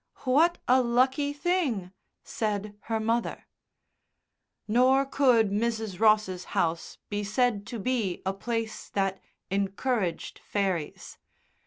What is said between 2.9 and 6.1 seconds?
mother. Nor could Mrs.